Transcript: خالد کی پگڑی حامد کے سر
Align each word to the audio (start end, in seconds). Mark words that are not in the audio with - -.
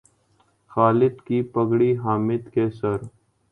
خالد 0.71 1.15
کی 1.27 1.41
پگڑی 1.53 1.91
حامد 1.97 2.51
کے 2.53 2.69
سر 2.71 2.97